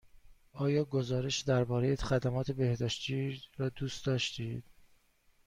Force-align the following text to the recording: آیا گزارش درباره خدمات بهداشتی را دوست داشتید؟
آیا 0.53 0.85
گزارش 0.85 1.39
درباره 1.41 1.95
خدمات 1.95 2.51
بهداشتی 2.51 3.41
را 3.57 3.69
دوست 3.69 4.05
داشتید؟ 4.05 4.63